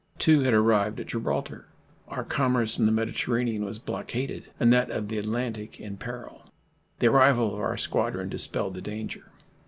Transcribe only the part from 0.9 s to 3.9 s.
at Gibraltar. Our commerce in the Mediterranean was